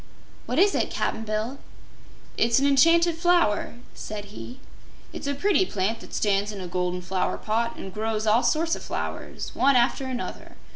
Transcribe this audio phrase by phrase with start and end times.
[0.47, 1.59] "What is it, Cap'n Bill?"
[2.35, 4.59] "It's an Enchanted Flower," said he.
[5.13, 8.75] "It's a pretty plant that stands in a golden flower pot an' grows all sorts
[8.75, 10.55] o' flowers, one after another.